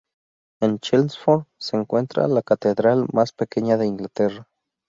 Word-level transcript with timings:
En 0.61 0.79
Chelmsford 0.79 1.45
se 1.59 1.77
encuentra 1.77 2.27
la 2.27 2.41
catedral 2.41 3.05
más 3.13 3.33
pequeña 3.33 3.77
de 3.77 3.85
Inglaterra. 3.85 4.47